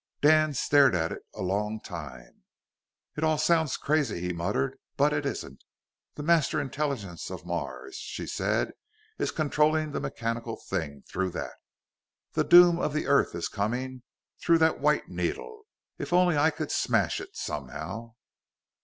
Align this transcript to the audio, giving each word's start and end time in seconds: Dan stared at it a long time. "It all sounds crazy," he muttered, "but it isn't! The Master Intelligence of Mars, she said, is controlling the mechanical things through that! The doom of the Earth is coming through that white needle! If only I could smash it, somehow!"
Dan 0.21 0.55
stared 0.55 0.95
at 0.95 1.11
it 1.11 1.19
a 1.35 1.43
long 1.43 1.79
time. 1.79 2.41
"It 3.15 3.23
all 3.23 3.37
sounds 3.37 3.77
crazy," 3.77 4.19
he 4.19 4.33
muttered, 4.33 4.79
"but 4.97 5.13
it 5.13 5.27
isn't! 5.27 5.63
The 6.15 6.23
Master 6.23 6.59
Intelligence 6.59 7.29
of 7.29 7.45
Mars, 7.45 7.97
she 7.97 8.25
said, 8.25 8.71
is 9.19 9.29
controlling 9.29 9.91
the 9.91 9.99
mechanical 9.99 10.55
things 10.59 11.03
through 11.07 11.29
that! 11.37 11.53
The 12.33 12.43
doom 12.43 12.79
of 12.79 12.93
the 12.93 13.05
Earth 13.05 13.35
is 13.35 13.47
coming 13.47 14.01
through 14.41 14.57
that 14.57 14.79
white 14.79 15.07
needle! 15.07 15.67
If 15.99 16.13
only 16.13 16.35
I 16.35 16.49
could 16.49 16.71
smash 16.71 17.21
it, 17.21 17.35
somehow!" 17.35 18.15